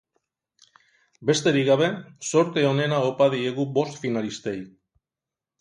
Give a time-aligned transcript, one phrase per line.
[1.31, 1.89] Besterik gabe,
[2.31, 4.59] zorte onena opa diegu bost finalistei!